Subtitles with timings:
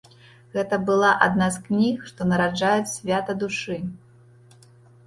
[0.53, 3.79] Гэта была адна з кніг, што нараджаюць свята душы.